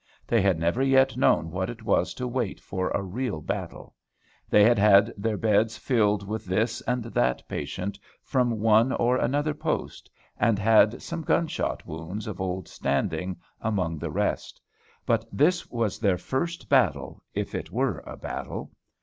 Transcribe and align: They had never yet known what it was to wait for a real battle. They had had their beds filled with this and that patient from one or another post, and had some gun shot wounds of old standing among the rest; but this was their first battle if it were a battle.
They 0.25 0.41
had 0.41 0.57
never 0.57 0.81
yet 0.81 1.15
known 1.15 1.51
what 1.51 1.69
it 1.69 1.83
was 1.83 2.15
to 2.15 2.27
wait 2.27 2.59
for 2.59 2.89
a 2.89 3.03
real 3.03 3.39
battle. 3.39 3.93
They 4.49 4.63
had 4.63 4.79
had 4.79 5.13
their 5.15 5.37
beds 5.37 5.77
filled 5.77 6.27
with 6.27 6.43
this 6.43 6.81
and 6.87 7.03
that 7.03 7.47
patient 7.47 7.99
from 8.23 8.59
one 8.59 8.93
or 8.93 9.17
another 9.17 9.53
post, 9.53 10.09
and 10.39 10.57
had 10.57 11.03
some 11.03 11.21
gun 11.21 11.45
shot 11.45 11.85
wounds 11.85 12.25
of 12.25 12.41
old 12.41 12.67
standing 12.67 13.37
among 13.59 13.99
the 13.99 14.09
rest; 14.09 14.59
but 15.05 15.23
this 15.31 15.69
was 15.69 15.99
their 15.99 16.17
first 16.17 16.67
battle 16.67 17.21
if 17.35 17.53
it 17.53 17.69
were 17.71 17.99
a 17.99 18.17
battle. 18.17 18.71